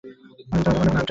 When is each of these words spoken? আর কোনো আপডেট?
আর 0.03 0.63
কোনো 0.63 0.71
আপডেট? 0.71 0.97